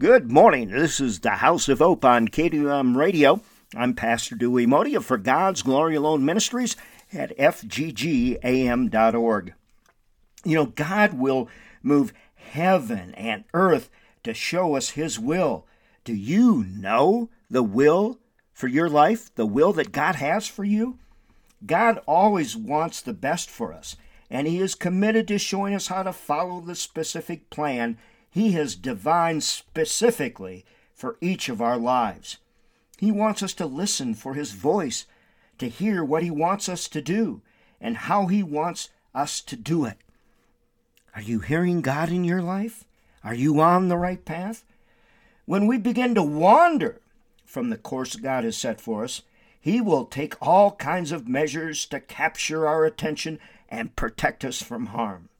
[0.00, 0.70] Good morning.
[0.70, 3.42] This is the House of Hope on KDUM Radio.
[3.76, 6.74] I'm Pastor Dewey Moede for God's Glory Alone Ministries
[7.12, 7.92] at fggam.org.
[10.42, 11.50] You know, God will
[11.82, 13.90] move heaven and earth
[14.22, 15.66] to show us His will.
[16.04, 18.20] Do you know the will
[18.54, 20.98] for your life, the will that God has for you?
[21.66, 23.96] God always wants the best for us,
[24.30, 27.98] and He is committed to showing us how to follow the specific plan
[28.30, 32.38] He has divined specifically for each of our lives.
[32.98, 35.06] He wants us to listen for His voice,
[35.58, 37.42] to hear what He wants us to do,
[37.80, 39.98] and how He wants us to do it.
[41.14, 42.84] Are you hearing God in your life?
[43.24, 44.64] Are you on the right path?
[45.44, 47.00] When we begin to wander
[47.44, 49.22] from the course God has set for us,
[49.60, 54.86] He will take all kinds of measures to capture our attention and protect us from
[54.86, 55.30] harm.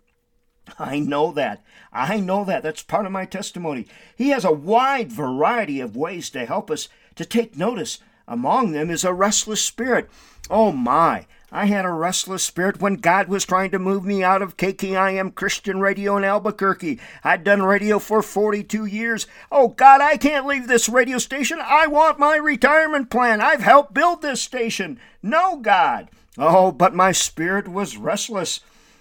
[0.79, 1.63] I know that.
[1.93, 2.63] I know that.
[2.63, 3.87] That's part of my testimony.
[4.17, 7.99] He has a wide variety of ways to help us to take notice.
[8.29, 10.09] Among them is a restless spirit.
[10.49, 14.41] Oh my, I had a restless spirit when God was trying to move me out
[14.41, 17.01] of KKIM Christian Radio in Albuquerque.
[17.25, 19.27] I'd done radio for 42 years.
[19.51, 21.59] Oh God, I can't leave this radio station.
[21.61, 23.41] I want my retirement plan.
[23.41, 25.01] I've helped build this station.
[25.23, 26.09] No, God.
[26.39, 28.61] Oh, but my spirit was restless.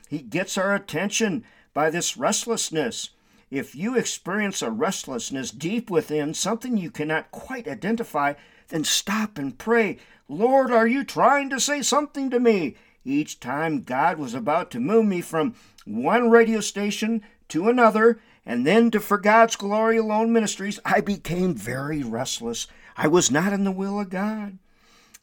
[0.09, 3.09] He gets our attention by this restlessness.
[3.51, 8.33] If you experience a restlessness deep within, something you cannot quite identify,
[8.67, 9.97] then stop and pray.
[10.27, 12.75] Lord, are you trying to say something to me?
[13.03, 18.65] Each time God was about to move me from one radio station to another, and
[18.65, 22.67] then to For God's Glory Alone Ministries, I became very restless.
[22.95, 24.59] I was not in the will of God.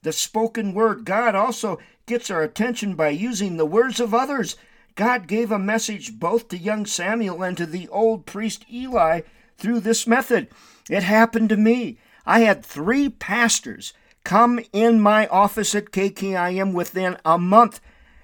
[0.03, 4.57] The spoken word, God also gets our attention by using the words of others.
[4.97, 9.21] God gave a message both to young Samuel and to the old priest Eli
[9.59, 10.49] through this method.
[10.89, 11.99] It happened to me.
[12.25, 13.93] I had three pastors
[14.25, 17.81] come in my office at KKIM within a month,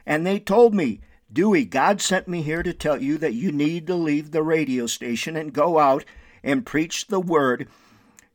[0.06, 1.00] and they told me,
[1.32, 4.86] Dewey, God sent me here to tell you that you need to leave the radio
[4.86, 6.04] station and go out
[6.42, 7.68] and preach the word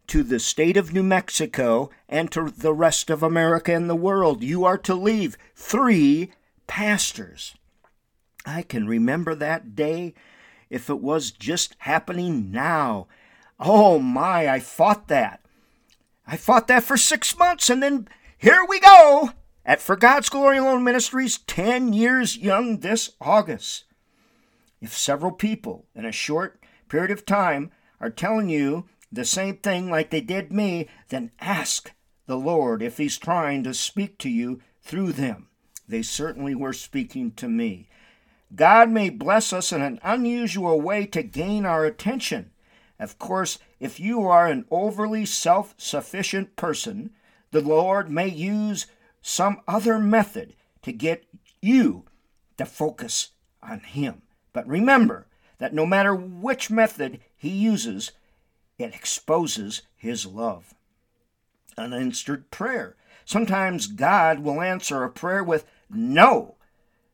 [0.08, 4.44] to the state of New Mexico and to the rest of America and the world.
[4.44, 6.32] You are to leave three
[6.68, 7.56] pastors.
[8.48, 10.14] I can remember that day
[10.70, 13.08] if it was just happening now.
[13.60, 15.42] Oh my, I fought that.
[16.26, 19.32] I fought that for six months, and then here we go
[19.66, 23.84] at For God's Glory Alone Ministries, 10 years young this August.
[24.80, 29.90] If several people in a short period of time are telling you the same thing
[29.90, 31.92] like they did me, then ask
[32.28, 35.50] the Lord if He's trying to speak to you through them.
[35.86, 37.90] They certainly were speaking to me.
[38.56, 42.52] God may bless us in an unusual way to gain our attention.
[43.00, 47.12] Of course, if you are an overly self sufficient person,
[47.52, 48.88] the Lord may use
[49.22, 51.26] some other method to get
[51.62, 52.06] you
[52.58, 53.32] to focus
[53.62, 54.22] on Him.
[54.54, 55.28] But remember
[55.58, 58.12] that no matter which method He uses,
[58.80, 60.74] it exposes His love.
[61.78, 62.96] Unanswered prayer.
[63.26, 66.57] Sometimes God will answer a prayer with no.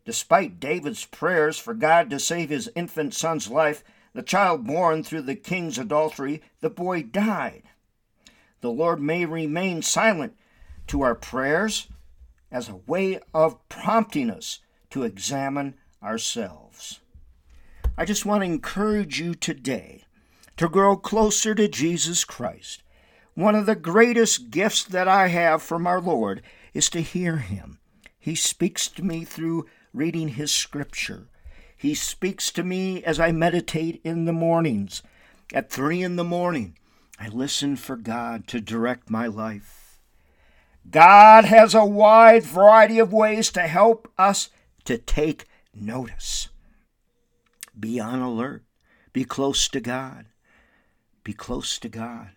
[0.05, 3.83] Despite David's prayers for God to save his infant son's life,
[4.13, 7.63] the child born through the king's adultery, the boy died.
[8.61, 10.35] The Lord may remain silent
[10.87, 11.87] to our prayers
[12.51, 14.59] as a way of prompting us
[14.91, 16.99] to examine ourselves.
[17.97, 20.03] I just want to encourage you today
[20.57, 22.83] to grow closer to Jesus Christ.
[23.33, 26.43] One of the greatest gifts that I have from our Lord
[26.73, 27.79] is to hear Him.
[28.19, 31.27] He speaks to me through reading His Scripture.
[31.77, 35.03] He speaks to me as I meditate in the mornings.
[35.53, 36.77] At three in the morning,
[37.19, 39.99] I listen for God to direct my life.
[40.89, 44.49] God has a wide variety of ways to help us
[44.85, 46.49] to take notice.
[47.79, 48.63] Be on alert.
[49.13, 50.25] Be close to God.
[51.23, 52.29] Be close to God.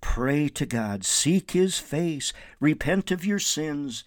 [0.00, 1.04] Pray to God.
[1.04, 2.32] Seek His face.
[2.60, 4.04] Repent of your sins.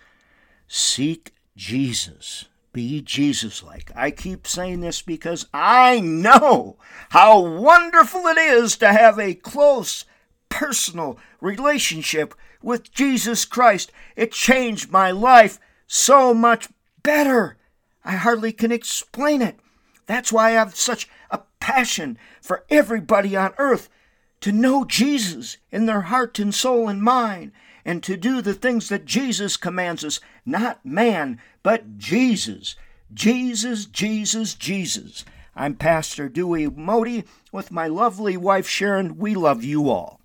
[0.68, 2.46] Seek Jesus
[2.78, 3.90] be Jesus like.
[3.96, 6.78] I keep saying this because I know
[7.10, 10.06] how wonderful it is to have a close,
[10.48, 13.92] personal relationship with Jesus Christ.
[14.16, 16.70] It changed my life so much
[17.02, 17.58] better.
[18.06, 19.56] I hardly can explain it.
[20.06, 23.90] That's why I have such a passion for everybody on earth
[24.42, 27.52] to know Jesus in their heart and soul and mind
[27.84, 32.76] and to do the things that Jesus commands us, not man, but Jesus.
[33.14, 35.24] Jesus, Jesus, Jesus.
[35.56, 39.18] I'm Pastor Dewey Moede with my lovely wife Sharon.
[39.18, 40.20] We love you all.